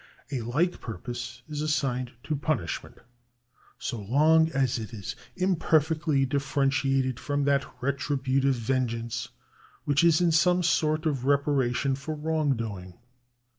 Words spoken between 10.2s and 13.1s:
some sort a reparation for wrongdoing.